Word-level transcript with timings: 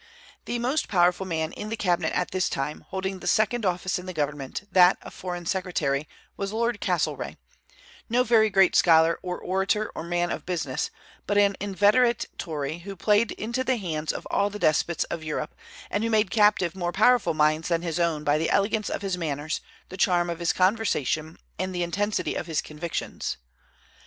The 0.45 0.57
most 0.57 0.87
powerful 0.87 1.27
man 1.27 1.51
in 1.51 1.69
the 1.69 1.77
cabinet 1.77 2.11
at 2.13 2.31
this 2.31 2.49
time, 2.49 2.83
holding 2.87 3.19
the 3.19 3.27
second 3.27 3.67
office 3.67 3.99
in 3.99 4.07
the 4.07 4.13
government, 4.15 4.67
that 4.71 4.97
of 5.03 5.13
foreign 5.13 5.45
secretary, 5.45 6.09
was 6.35 6.51
Lord 6.51 6.81
Castlereagh, 6.81 7.35
no 8.09 8.23
very 8.23 8.49
great 8.49 8.75
scholar 8.75 9.19
or 9.21 9.37
orator 9.37 9.91
or 9.93 10.01
man 10.03 10.31
of 10.31 10.43
business, 10.43 10.89
but 11.27 11.37
an 11.37 11.55
inveterate 11.59 12.25
Tory, 12.39 12.79
who 12.79 12.95
played 12.95 13.33
into 13.33 13.63
the 13.63 13.77
hands 13.77 14.11
of 14.11 14.25
all 14.31 14.49
the 14.49 14.57
despots 14.57 15.03
of 15.03 15.23
Europe, 15.23 15.53
and 15.91 16.03
who 16.03 16.09
made 16.09 16.31
captive 16.31 16.73
more 16.75 16.91
powerful 16.91 17.35
minds 17.35 17.67
than 17.67 17.83
his 17.83 17.99
own 17.99 18.23
by 18.23 18.39
the 18.39 18.49
elegance 18.49 18.89
of 18.89 19.03
his 19.03 19.19
manners, 19.19 19.61
the 19.89 19.97
charm 19.97 20.31
of 20.31 20.39
his 20.39 20.51
conversation, 20.51 21.37
and 21.59 21.75
the 21.75 21.83
intensity 21.83 22.33
of 22.33 22.47
his 22.47 22.59
convictions. 22.63 23.37